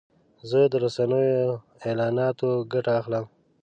زه 0.49 0.59
د 0.71 0.73
رسنیو 0.83 1.49
د 1.51 1.53
اعلاناتو 1.85 2.49
ګټه 2.73 2.91
اخلم. 2.99 3.25